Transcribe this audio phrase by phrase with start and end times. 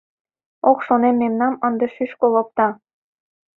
[0.69, 2.67] Ох, шонем, мемнам ынде шӱшкыл опта!